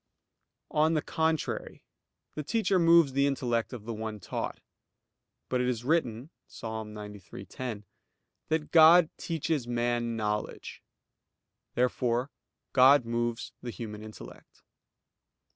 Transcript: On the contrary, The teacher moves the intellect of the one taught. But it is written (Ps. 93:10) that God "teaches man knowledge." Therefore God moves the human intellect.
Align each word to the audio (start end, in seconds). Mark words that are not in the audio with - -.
On 0.71 0.95
the 0.95 1.03
contrary, 1.03 1.83
The 2.33 2.41
teacher 2.41 2.79
moves 2.79 3.13
the 3.13 3.27
intellect 3.27 3.71
of 3.71 3.85
the 3.85 3.93
one 3.93 4.19
taught. 4.19 4.59
But 5.47 5.61
it 5.61 5.67
is 5.67 5.83
written 5.83 6.31
(Ps. 6.47 6.61
93:10) 6.61 7.83
that 8.47 8.71
God 8.71 9.11
"teaches 9.17 9.67
man 9.67 10.15
knowledge." 10.15 10.81
Therefore 11.75 12.31
God 12.73 13.05
moves 13.05 13.51
the 13.61 13.69
human 13.69 14.01
intellect. 14.01 14.63